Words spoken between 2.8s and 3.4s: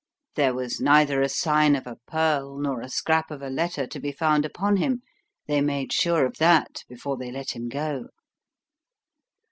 a scrap